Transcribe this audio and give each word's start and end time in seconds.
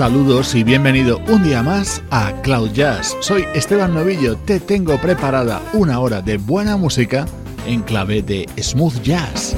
Saludos 0.00 0.54
y 0.54 0.64
bienvenido 0.64 1.20
un 1.28 1.42
día 1.42 1.62
más 1.62 2.02
a 2.10 2.32
Cloud 2.40 2.70
Jazz. 2.72 3.14
Soy 3.20 3.44
Esteban 3.54 3.92
Novillo, 3.92 4.34
te 4.38 4.58
tengo 4.58 4.98
preparada 4.98 5.60
una 5.74 6.00
hora 6.00 6.22
de 6.22 6.38
buena 6.38 6.78
música 6.78 7.26
en 7.66 7.82
clave 7.82 8.22
de 8.22 8.48
smooth 8.58 9.02
jazz. 9.02 9.54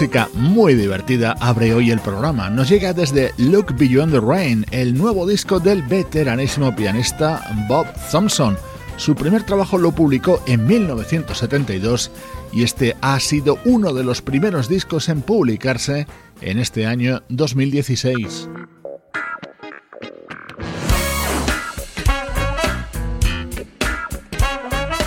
Música 0.00 0.30
muy 0.32 0.74
divertida 0.76 1.36
abre 1.40 1.74
hoy 1.74 1.90
el 1.90 2.00
programa. 2.00 2.48
Nos 2.48 2.70
llega 2.70 2.94
desde 2.94 3.34
Look 3.36 3.74
Beyond 3.76 4.12
the 4.14 4.20
Rain, 4.20 4.64
el 4.70 4.96
nuevo 4.96 5.26
disco 5.26 5.60
del 5.60 5.82
veteranísimo 5.82 6.74
pianista 6.74 7.42
Bob 7.68 7.86
Thompson. 8.10 8.56
Su 8.96 9.14
primer 9.14 9.42
trabajo 9.42 9.76
lo 9.76 9.92
publicó 9.92 10.42
en 10.46 10.66
1972 10.66 12.10
y 12.50 12.62
este 12.62 12.96
ha 13.02 13.20
sido 13.20 13.58
uno 13.66 13.92
de 13.92 14.02
los 14.02 14.22
primeros 14.22 14.70
discos 14.70 15.10
en 15.10 15.20
publicarse 15.20 16.06
en 16.40 16.58
este 16.58 16.86
año 16.86 17.22
2016. 17.28 18.48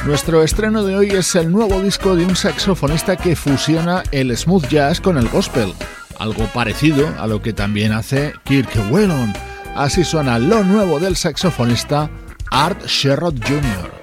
Nuestro 0.06 0.44
estreno 0.44 0.84
de 0.84 0.98
hoy 0.98 1.12
es 1.12 1.34
el 1.36 1.50
nuevo 1.50 1.80
disco 1.82 2.14
de 2.18 2.26
un 2.26 2.36
saxofonista 2.36 3.16
que 3.16 3.38
fusiona 3.38 4.04
el 4.12 4.36
smooth 4.36 4.68
jazz 4.68 5.00
con 5.00 5.18
el 5.18 5.30
gospel, 5.30 5.74
algo 6.20 6.46
parecido 6.48 7.08
a 7.20 7.26
lo 7.26 7.42
que 7.42 7.54
también 7.54 7.94
hace 7.94 8.34
Kirk 8.44 8.70
Whelan. 8.92 9.34
Así 9.78 10.04
suena 10.04 10.40
lo 10.40 10.66
nuevo 10.66 11.00
del 11.00 11.16
saxofonista 11.16 12.10
Art 12.52 12.86
Sherrod 12.86 13.36
Jr. 13.48 14.03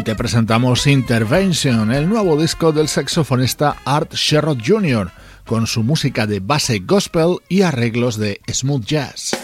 Hoy 0.00 0.04
te 0.04 0.14
presentamos 0.14 0.86
Intervention, 0.86 1.92
el 1.92 2.08
nuevo 2.08 2.40
disco 2.40 2.72
del 2.72 2.88
saxofonista 2.88 3.76
Art 3.84 4.14
Sherrod 4.14 4.56
Jr., 4.66 5.10
con 5.44 5.66
su 5.66 5.82
música 5.82 6.26
de 6.26 6.40
base 6.40 6.78
gospel 6.78 7.36
y 7.50 7.60
arreglos 7.60 8.16
de 8.16 8.40
smooth 8.50 8.82
jazz. 8.82 9.36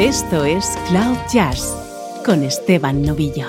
Esto 0.00 0.44
es 0.44 0.76
Cloud 0.88 1.18
Jazz 1.32 1.72
con 2.24 2.42
Esteban 2.42 3.02
Novillo. 3.02 3.46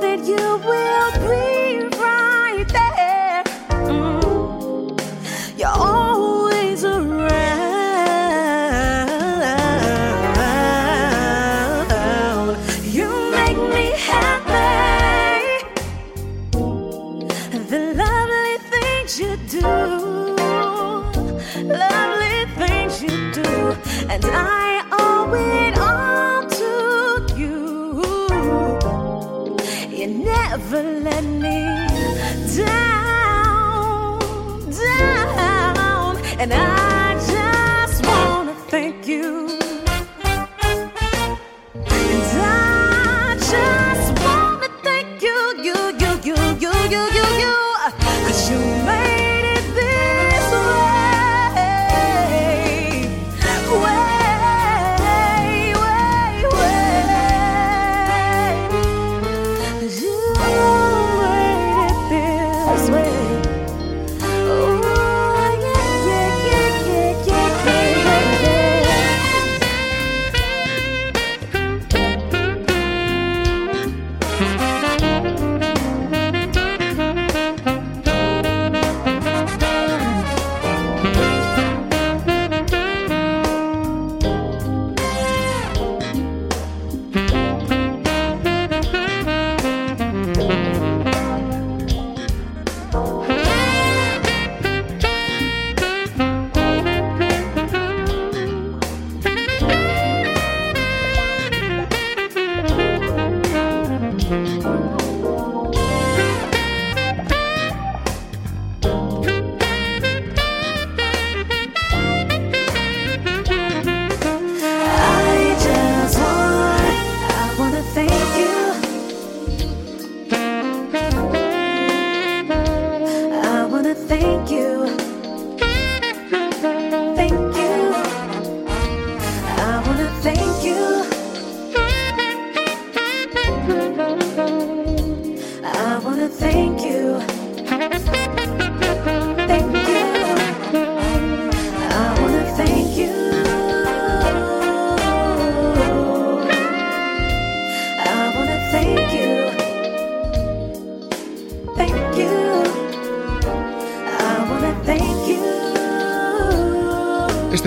that 0.00 0.20
you 0.24 0.36
will 0.36 1.26
bring. 1.26 1.51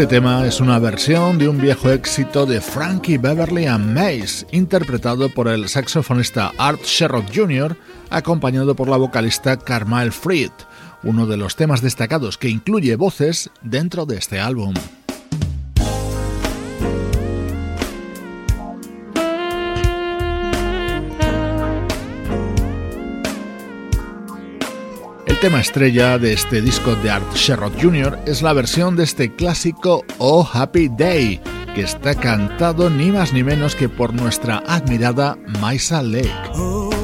Este 0.06 0.18
tema 0.18 0.46
es 0.46 0.62
una 0.62 0.78
versión 0.78 1.40
de 1.40 1.50
un 1.50 1.60
viejo 1.60 1.90
éxito 1.90 2.46
de 2.46 2.62
Frankie 2.62 3.18
Beverly 3.18 3.66
and 3.66 3.92
Mace, 3.92 4.46
interpretado 4.52 5.30
por 5.30 5.48
el 5.48 5.68
saxofonista 5.68 6.52
Art 6.60 6.84
Sherrock 6.84 7.26
Jr., 7.34 7.76
acompañado 8.12 8.76
por 8.76 8.88
la 8.88 8.98
vocalista 8.98 9.58
Carmel 9.58 10.12
Fried, 10.12 10.52
uno 11.02 11.26
de 11.26 11.38
los 11.38 11.56
temas 11.56 11.82
destacados 11.82 12.38
que 12.38 12.50
incluye 12.50 12.96
voces 12.98 13.50
dentro 13.64 14.06
de 14.06 14.18
este 14.18 14.40
álbum. 14.40 14.76
Tema 25.46 25.60
estrella 25.60 26.18
de 26.18 26.34
este 26.34 26.60
disco 26.60 26.96
de 26.96 27.12
Art 27.12 27.36
Sherrod 27.36 27.74
Jr. 27.80 28.18
es 28.26 28.42
la 28.42 28.52
versión 28.52 28.96
de 28.96 29.04
este 29.04 29.36
clásico 29.36 30.04
Oh 30.18 30.44
Happy 30.52 30.90
Day, 30.90 31.40
que 31.76 31.82
está 31.82 32.16
cantado 32.16 32.90
ni 32.90 33.12
más 33.12 33.32
ni 33.32 33.44
menos 33.44 33.76
que 33.76 33.88
por 33.88 34.12
nuestra 34.12 34.64
admirada 34.66 35.38
Maisa 35.62 36.02
Lake. 36.02 36.95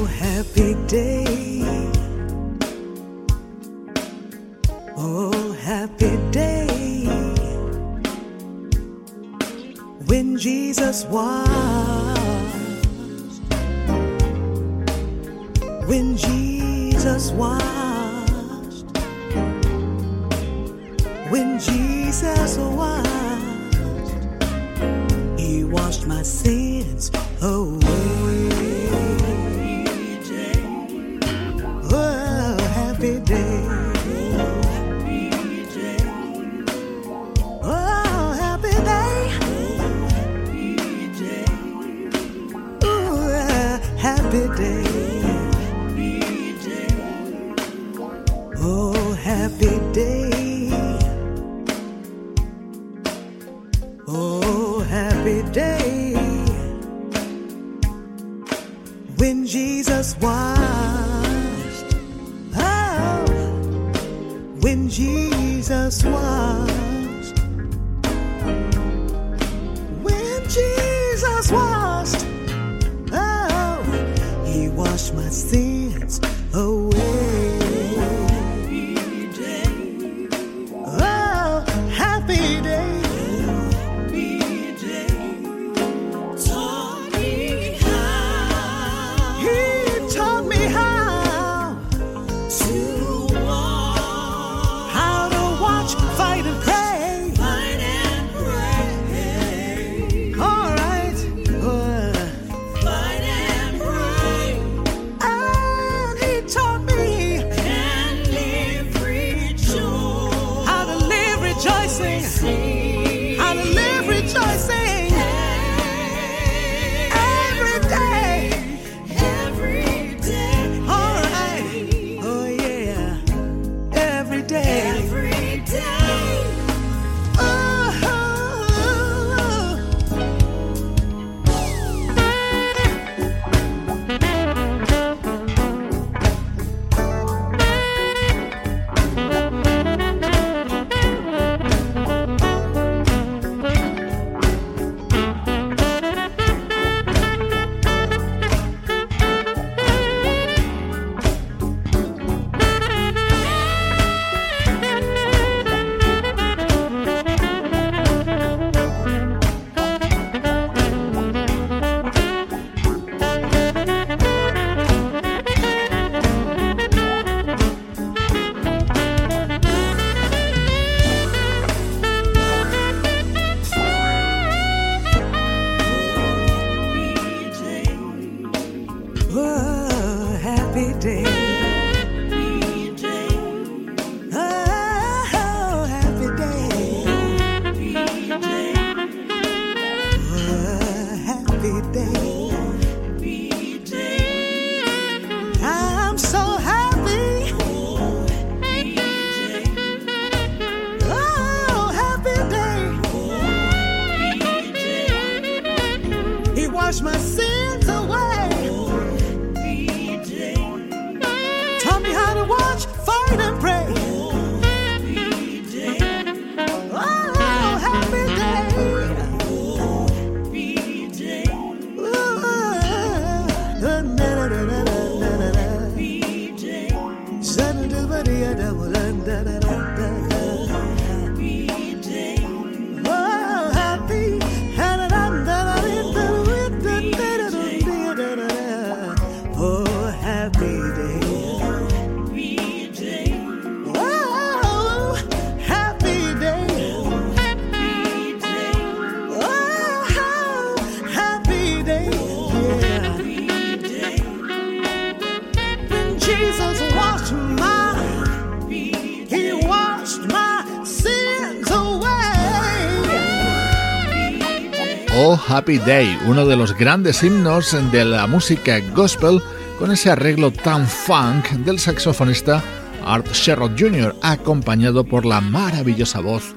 Happy 265.54 265.76
Day, 265.76 266.18
uno 266.26 266.46
de 266.46 266.56
los 266.56 266.74
grandes 266.74 267.22
himnos 267.22 267.76
de 267.92 268.06
la 268.06 268.26
música 268.26 268.80
gospel 268.94 269.42
con 269.78 269.92
ese 269.92 270.10
arreglo 270.10 270.50
tan 270.50 270.86
funk 270.86 271.46
del 271.66 271.78
saxofonista 271.78 272.64
Art 273.04 273.30
Sherrod 273.34 273.72
Jr., 273.78 274.16
acompañado 274.22 275.04
por 275.04 275.26
la 275.26 275.42
maravillosa 275.42 276.20
voz 276.20 276.54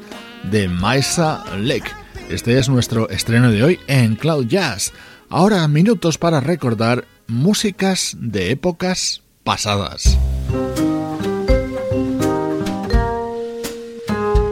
de 0.49 0.69
Maisa 0.69 1.43
Lake. 1.57 1.91
Este 2.29 2.57
es 2.57 2.69
nuestro 2.69 3.09
estreno 3.09 3.51
de 3.51 3.63
hoy 3.63 3.79
en 3.87 4.15
Cloud 4.15 4.45
Jazz. 4.47 4.93
Ahora 5.29 5.67
minutos 5.67 6.17
para 6.17 6.39
recordar 6.39 7.03
músicas 7.27 8.15
de 8.17 8.51
épocas 8.51 9.23
pasadas. 9.43 10.17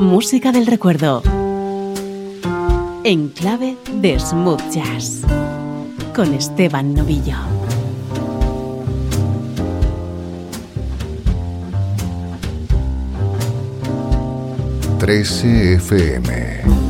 Música 0.01 0.51
del 0.51 0.67
recuerdo. 0.67 1.42
En 3.05 3.33
clave 3.33 3.75
de 4.01 4.17
smooth 4.17 4.61
jazz. 4.71 5.23
Con 6.15 6.33
Esteban 6.33 6.93
Novillo. 6.93 7.35
13 14.99 15.73
FM. 15.73 16.82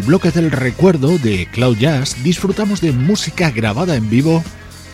El 0.00 0.06
bloque 0.06 0.30
del 0.30 0.50
recuerdo 0.50 1.18
de 1.18 1.46
Cloud 1.52 1.76
Jazz 1.76 2.22
disfrutamos 2.24 2.80
de 2.80 2.90
música 2.90 3.50
grabada 3.50 3.96
en 3.96 4.08
vivo 4.08 4.42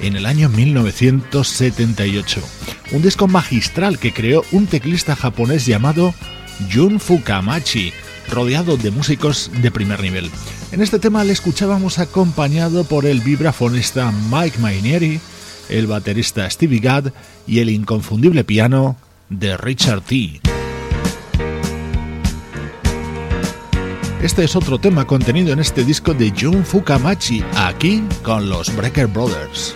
en 0.00 0.16
el 0.16 0.26
año 0.26 0.48
1978. 0.48 2.40
Un 2.90 3.02
disco 3.02 3.28
magistral 3.28 4.00
que 4.00 4.12
creó 4.12 4.44
un 4.50 4.66
teclista 4.66 5.14
japonés 5.14 5.64
llamado 5.64 6.12
Jun 6.74 6.98
Fukamachi, 6.98 7.92
rodeado 8.32 8.76
de 8.76 8.90
músicos 8.90 9.52
de 9.62 9.70
primer 9.70 10.00
nivel. 10.00 10.28
En 10.72 10.82
este 10.82 10.98
tema 10.98 11.22
le 11.22 11.34
escuchábamos 11.34 12.00
acompañado 12.00 12.82
por 12.82 13.06
el 13.06 13.20
vibrafonista 13.20 14.12
Mike 14.32 14.58
Mainieri, 14.58 15.20
el 15.68 15.86
baterista 15.86 16.50
Stevie 16.50 16.80
Gadd 16.80 17.12
y 17.46 17.60
el 17.60 17.70
inconfundible 17.70 18.42
piano 18.42 18.96
de 19.28 19.56
Richard 19.56 20.02
T. 20.02 20.40
Este 24.26 24.42
es 24.42 24.56
otro 24.56 24.76
tema 24.76 25.06
contenido 25.06 25.52
en 25.52 25.60
este 25.60 25.84
disco 25.84 26.12
de 26.12 26.32
Jun 26.36 26.64
Fukamachi, 26.64 27.44
aquí 27.54 28.02
con 28.24 28.48
los 28.48 28.74
Breaker 28.74 29.06
Brothers. 29.06 29.72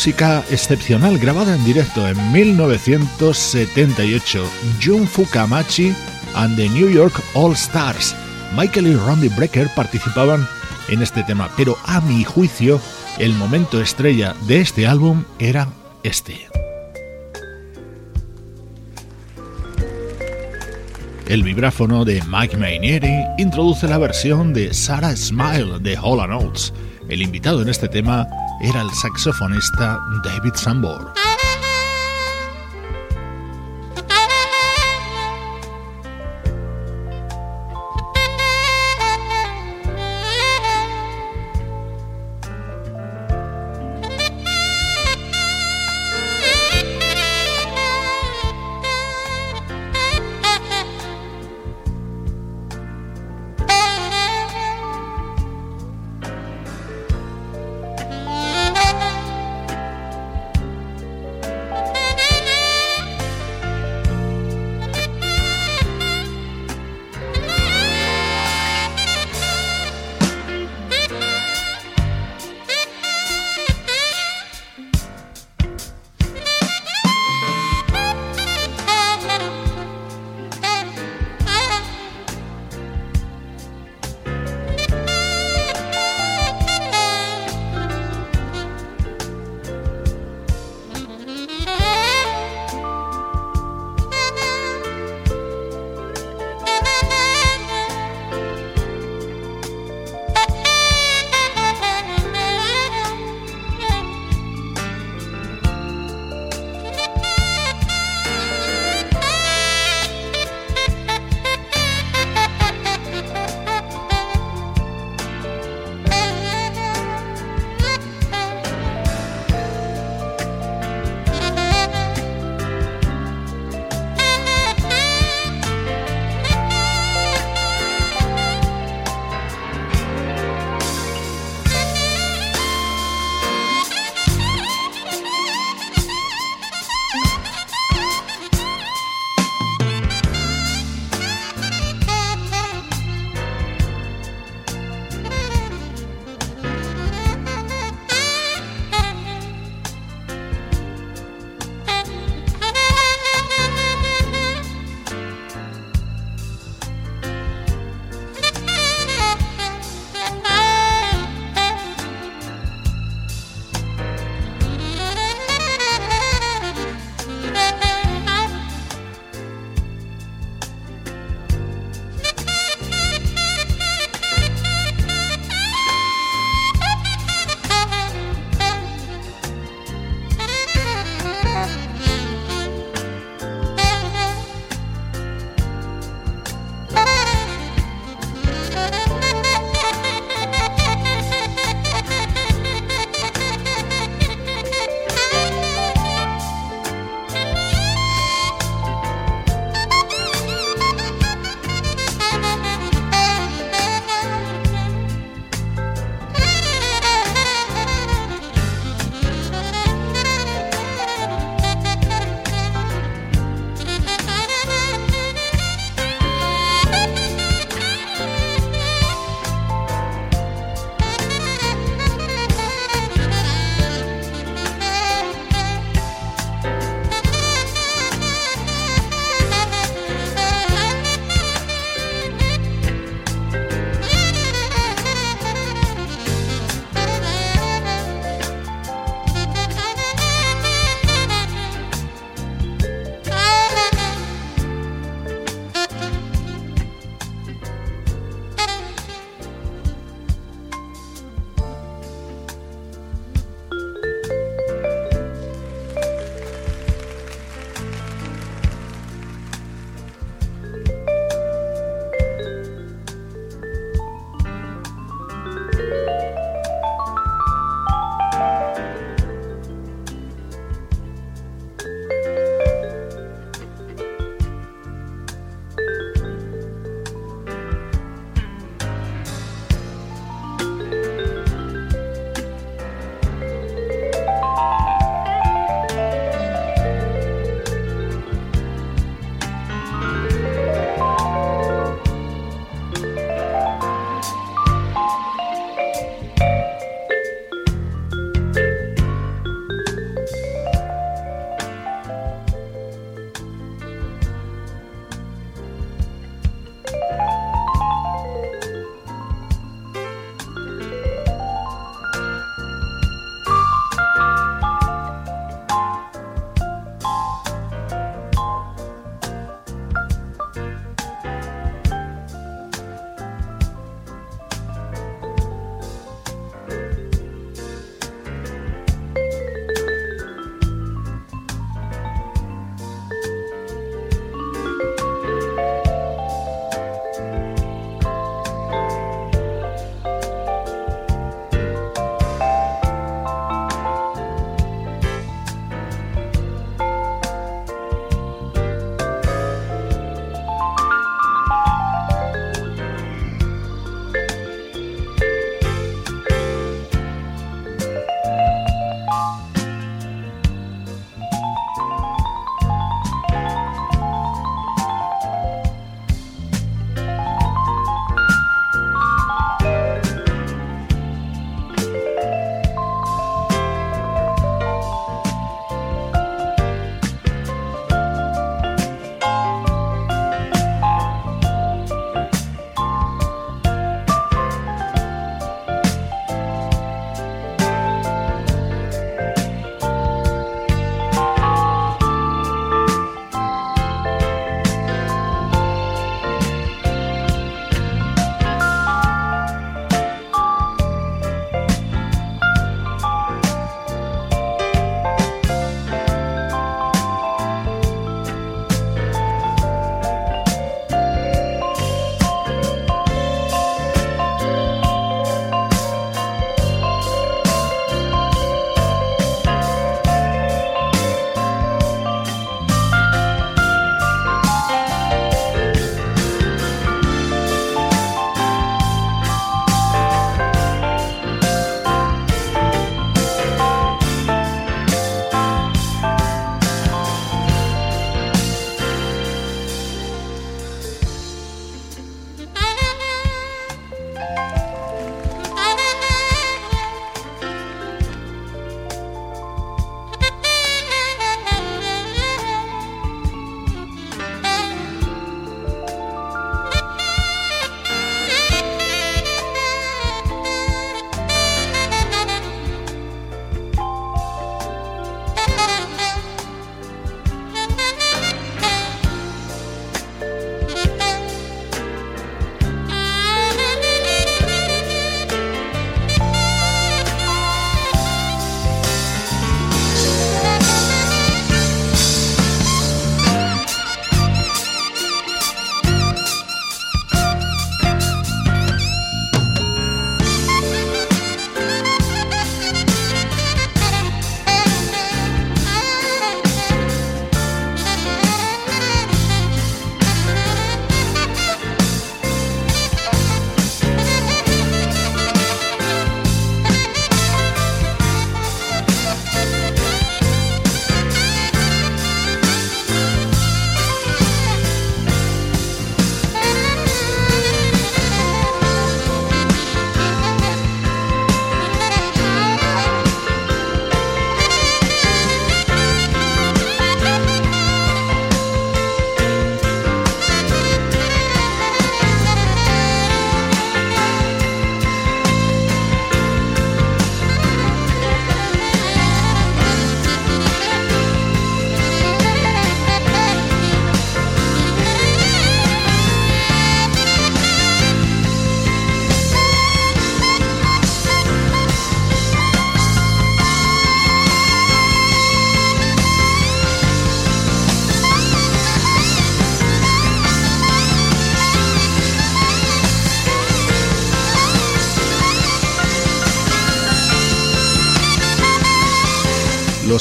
Música 0.00 0.40
excepcional 0.50 1.18
grabada 1.18 1.54
en 1.54 1.62
directo 1.62 2.08
en 2.08 2.32
1978. 2.32 4.50
Jun 4.82 5.06
Fukamachi 5.06 5.94
and 6.34 6.56
the 6.56 6.70
New 6.70 6.88
York 6.88 7.12
All 7.34 7.52
Stars. 7.52 8.16
Michael 8.56 8.86
y 8.86 8.94
Randy 8.94 9.28
Brecker 9.28 9.68
participaban 9.76 10.48
en 10.88 11.02
este 11.02 11.22
tema, 11.24 11.50
pero 11.54 11.76
a 11.84 12.00
mi 12.00 12.24
juicio, 12.24 12.80
el 13.18 13.34
momento 13.34 13.78
estrella 13.78 14.34
de 14.46 14.62
este 14.62 14.86
álbum 14.86 15.24
era 15.38 15.68
este. 16.02 16.48
El 21.28 21.42
vibráfono 21.42 22.06
de 22.06 22.22
Mike 22.26 22.56
Mainieri 22.56 23.18
introduce 23.36 23.86
la 23.86 23.98
versión 23.98 24.54
de 24.54 24.72
Sarah 24.72 25.14
Smile 25.14 25.78
de 25.78 25.98
Hola 26.00 26.26
Notes. 26.26 26.72
El 27.06 27.20
invitado 27.20 27.60
en 27.60 27.68
este 27.68 27.86
tema 27.86 28.26
era 28.60 28.82
el 28.82 28.90
saxofonista 28.90 29.98
David 30.22 30.54
Sambor. 30.54 31.29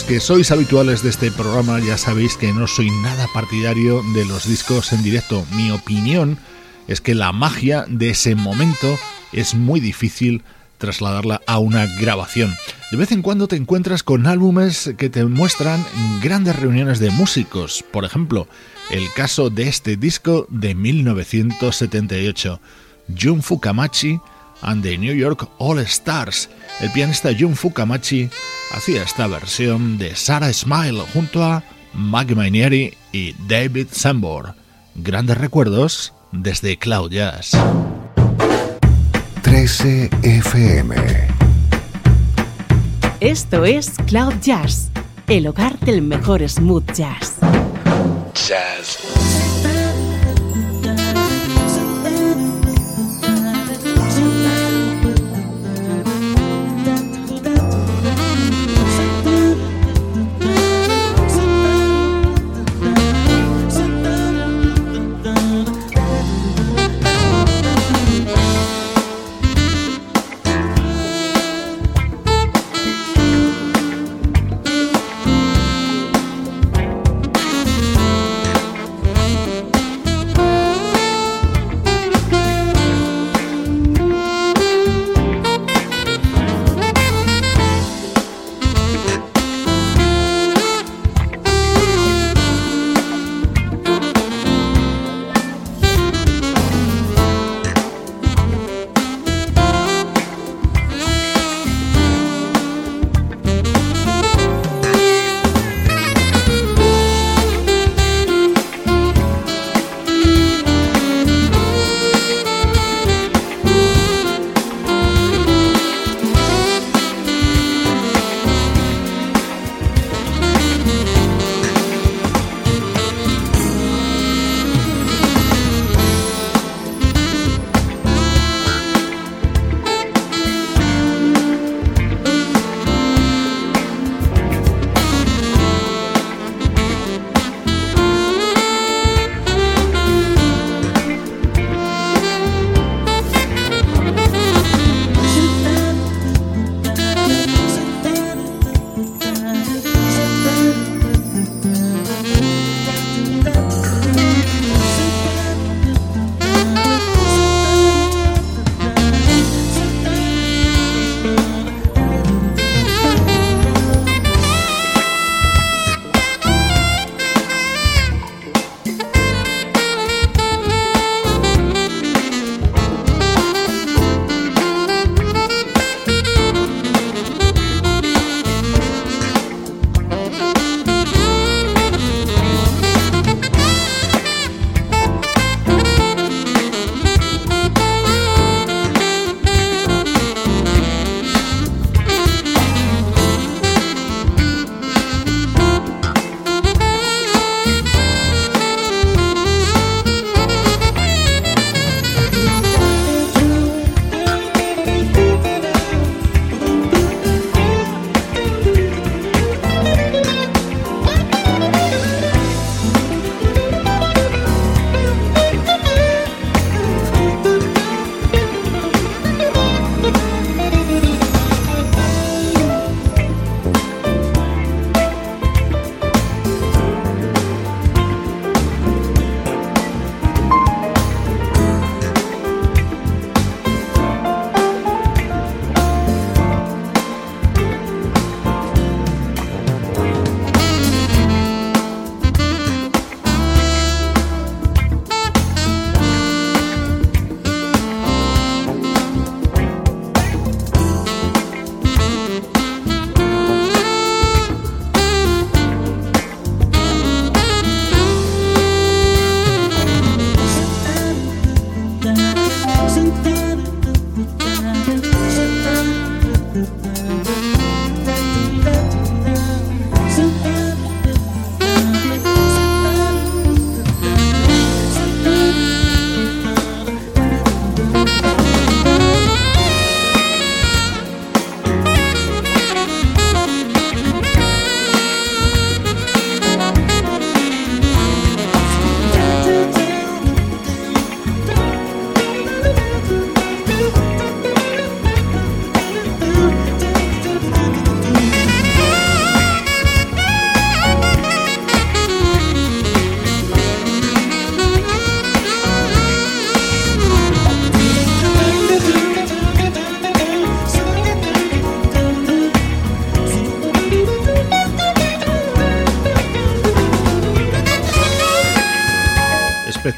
Que 0.10 0.20
sois 0.20 0.50
habituales 0.50 1.04
de 1.04 1.10
este 1.10 1.30
programa 1.30 1.80
ya 1.80 1.96
sabéis 1.96 2.36
que 2.36 2.52
no 2.52 2.66
soy 2.66 2.90
nada 2.90 3.28
partidario 3.32 4.02
de 4.16 4.26
los 4.26 4.48
discos 4.48 4.92
en 4.92 5.04
directo. 5.04 5.46
Mi 5.56 5.70
opinión 5.70 6.40
es 6.88 7.00
que 7.00 7.14
la 7.14 7.32
magia 7.32 7.86
de 7.88 8.10
ese 8.10 8.34
momento 8.34 8.98
es 9.34 9.54
muy 9.54 9.80
difícil 9.80 10.42
trasladarla 10.80 11.42
a 11.46 11.60
una 11.60 11.86
grabación. 11.86 12.56
De 12.90 12.98
vez 12.98 13.12
en 13.12 13.22
cuando 13.22 13.48
te 13.48 13.56
encuentras 13.56 14.02
con 14.02 14.26
álbumes 14.26 14.96
que 14.98 15.12
te 15.12 15.24
muestran 15.26 15.86
grandes 16.24 16.56
reuniones 16.56 16.98
de 16.98 17.12
músicos. 17.12 17.86
Por 17.92 18.04
ejemplo, 18.04 18.48
el 18.90 19.14
caso 19.14 19.52
de 19.52 19.68
este 19.68 19.96
disco 19.96 20.48
de 20.50 20.74
1978, 20.74 22.60
Jun 23.16 23.44
Fukamachi 23.44 24.20
and 24.62 24.84
the 24.84 24.98
New 24.98 25.14
York 25.14 25.50
All 25.58 25.80
Stars. 25.80 26.50
El 26.80 26.92
pianista 26.92 27.30
Jun 27.38 27.56
Fukamachi 27.56 28.30
hacía 28.72 29.04
esta 29.04 29.28
versión 29.28 29.98
de 29.98 30.16
Sarah 30.16 30.54
Smile 30.54 31.04
junto 31.14 31.44
a 31.44 31.64
Maggie 31.94 32.36
Mainieri 32.36 32.98
y 33.12 33.36
David 33.48 33.88
Sambor. 33.92 34.56
Grandes 34.96 35.38
recuerdos 35.38 36.14
desde 36.32 36.78
Cloud 36.78 37.12
Jazz. 37.12 37.52
13 39.42 40.10
FM. 40.24 40.96
Esto 43.20 43.66
es 43.66 43.92
Cloud 44.08 44.36
Jazz, 44.42 44.90
el 45.28 45.48
hogar 45.48 45.78
del 45.80 46.02
mejor 46.02 46.48
smooth 46.48 46.86
jazz. 46.94 47.36
Jazz. 48.34 49.39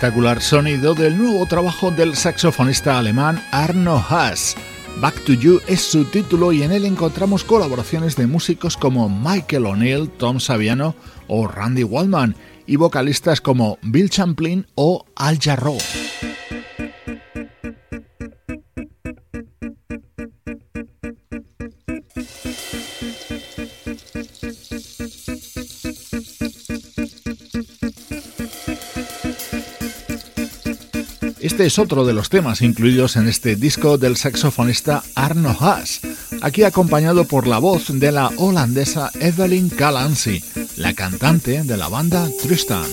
Espectacular 0.02 0.42
sonido 0.42 0.96
del 0.96 1.16
nuevo 1.16 1.46
trabajo 1.46 1.92
del 1.92 2.16
saxofonista 2.16 2.98
alemán 2.98 3.40
Arno 3.52 4.04
Haas. 4.10 4.56
Back 5.00 5.24
to 5.26 5.34
You 5.34 5.62
es 5.68 5.80
su 5.82 6.06
título 6.06 6.52
y 6.52 6.64
en 6.64 6.72
él 6.72 6.86
encontramos 6.86 7.44
colaboraciones 7.44 8.16
de 8.16 8.26
músicos 8.26 8.78
como 8.78 9.10
Michael 9.10 9.68
O'Neill, 9.68 10.10
Tom 10.10 10.40
Saviano 10.40 10.96
o 11.28 11.48
Randy 11.48 11.84
Waldman 11.84 12.36
y 12.66 12.78
vocalistas 12.78 13.42
como 13.42 13.78
Bill 13.84 14.10
Champlin 14.10 14.66
o 14.74 15.06
Al 15.16 15.38
Jarreau. 15.38 15.78
Este 31.42 31.66
es 31.66 31.80
otro 31.80 32.06
de 32.06 32.14
los 32.14 32.30
temas 32.30 32.62
incluidos 32.62 33.16
en 33.16 33.28
este 33.28 33.56
disco 33.56 33.98
del 33.98 34.16
saxofonista 34.16 35.04
Arno 35.16 35.58
Haas, 35.60 36.02
aquí 36.42 36.64
acompañado 36.64 37.26
por 37.26 37.48
la 37.48 37.58
voz 37.58 37.88
de 37.88 38.12
la 38.12 38.28
holandesa 38.38 39.10
Evelyn 39.20 39.70
Calancy, 39.70 40.44
la 40.78 40.94
cantante 40.94 41.64
de 41.64 41.78
la 41.78 41.88
banda 41.88 42.30
Tristan. 42.44 42.86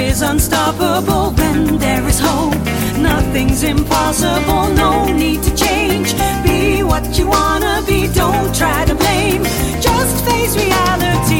Is 0.00 0.22
unstoppable 0.22 1.30
when 1.32 1.78
there 1.78 2.06
is 2.08 2.18
hope. 2.18 2.54
Nothing's 2.98 3.62
impossible, 3.62 4.64
no 4.74 5.04
need 5.12 5.42
to 5.42 5.54
change. 5.54 6.14
Be 6.44 6.82
what 6.82 7.04
you 7.18 7.26
wanna 7.28 7.82
be, 7.86 8.08
don't 8.08 8.54
try 8.54 8.84
to 8.86 8.94
blame. 8.94 9.42
Just 9.80 10.24
face 10.24 10.54
reality, 10.56 11.39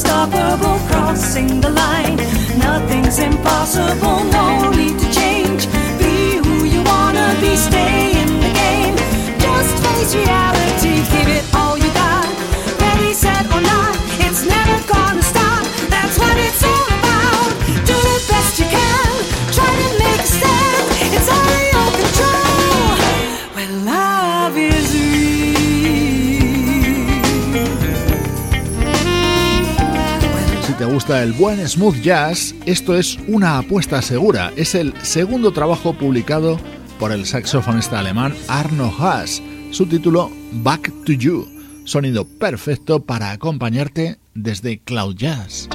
unstoppable, 0.00 0.78
crossing 0.88 1.60
the 1.60 1.68
line. 1.70 2.16
Nothing's 2.58 3.18
impossible, 3.18 4.24
no 4.24 4.70
need 4.70 4.98
to 4.98 5.12
change. 5.12 5.66
Be 5.98 6.38
who 6.38 6.64
you 6.64 6.82
wanna 6.82 7.36
be, 7.40 7.54
stay 7.56 8.12
in 8.22 8.40
the 8.40 8.52
game. 8.52 8.96
Just 9.38 9.84
face 9.84 10.14
reality. 10.14 10.59
El 31.08 31.32
buen 31.32 31.66
smooth 31.66 32.00
jazz, 32.02 32.54
esto 32.66 32.94
es 32.94 33.18
una 33.26 33.58
apuesta 33.58 34.02
segura. 34.02 34.52
Es 34.56 34.74
el 34.74 34.94
segundo 35.02 35.50
trabajo 35.50 35.92
publicado 35.92 36.58
por 36.98 37.10
el 37.10 37.26
saxofonista 37.26 37.98
alemán 37.98 38.34
Arno 38.48 38.92
Haas. 38.98 39.42
Su 39.70 39.86
título 39.86 40.30
Back 40.52 40.92
to 41.04 41.12
You, 41.12 41.48
sonido 41.84 42.24
perfecto 42.26 43.04
para 43.04 43.30
acompañarte 43.30 44.18
desde 44.34 44.78
Cloud 44.80 45.16
Jazz. 45.16 45.68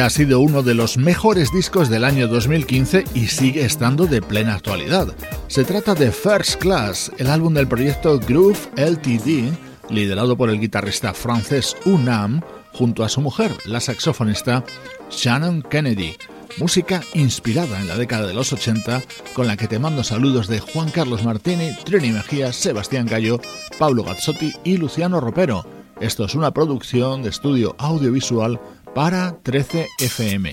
Ha 0.00 0.10
sido 0.10 0.40
uno 0.40 0.62
de 0.62 0.74
los 0.74 0.98
mejores 0.98 1.52
discos 1.52 1.88
del 1.88 2.04
año 2.04 2.26
2015 2.26 3.04
y 3.14 3.28
sigue 3.28 3.64
estando 3.64 4.06
de 4.06 4.20
plena 4.20 4.54
actualidad. 4.54 5.14
Se 5.46 5.64
trata 5.64 5.94
de 5.94 6.10
First 6.10 6.56
Class, 6.56 7.12
el 7.16 7.28
álbum 7.28 7.54
del 7.54 7.68
proyecto 7.68 8.18
Groove 8.18 8.58
LTD, 8.76 9.54
liderado 9.90 10.36
por 10.36 10.50
el 10.50 10.58
guitarrista 10.58 11.14
francés 11.14 11.76
Unam, 11.84 12.40
junto 12.72 13.04
a 13.04 13.08
su 13.08 13.20
mujer, 13.20 13.52
la 13.66 13.80
saxofonista 13.80 14.64
Shannon 15.10 15.62
Kennedy. 15.62 16.16
Música 16.58 17.00
inspirada 17.14 17.80
en 17.80 17.86
la 17.86 17.96
década 17.96 18.26
de 18.26 18.34
los 18.34 18.52
80, 18.52 19.00
con 19.32 19.46
la 19.46 19.56
que 19.56 19.68
te 19.68 19.78
mando 19.78 20.02
saludos 20.02 20.48
de 20.48 20.58
Juan 20.58 20.90
Carlos 20.90 21.24
Martini, 21.24 21.70
Trini 21.84 22.10
Mejía, 22.10 22.52
Sebastián 22.52 23.06
Gallo, 23.06 23.40
Pablo 23.78 24.02
Gazzotti 24.02 24.52
y 24.64 24.76
Luciano 24.76 25.20
Ropero. 25.20 25.64
Esto 26.00 26.24
es 26.24 26.34
una 26.34 26.52
producción 26.52 27.22
de 27.22 27.30
estudio 27.30 27.76
audiovisual 27.78 28.60
para 28.94 29.38
13 29.42 29.88
FM. 29.98 30.52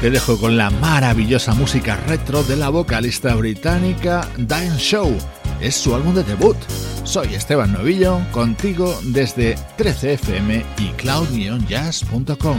Te 0.00 0.10
dejo 0.10 0.38
con 0.38 0.56
la 0.56 0.70
maravillosa 0.70 1.54
música 1.54 1.96
retro 2.08 2.42
de 2.42 2.56
la 2.56 2.70
vocalista 2.70 3.34
británica 3.34 4.28
Diane 4.36 4.78
Show. 4.78 5.16
Es 5.60 5.76
su 5.76 5.94
álbum 5.94 6.14
de 6.14 6.24
debut. 6.24 6.56
Soy 7.04 7.34
Esteban 7.34 7.72
Novillo, 7.72 8.20
contigo 8.32 8.98
desde 9.04 9.56
13fm 9.76 10.64
y 10.78 10.88
cloud-jazz.com. 10.92 12.58